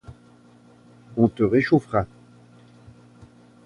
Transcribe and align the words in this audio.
On 1.15 1.27
te 1.29 1.43
réchauffera. 1.43 2.07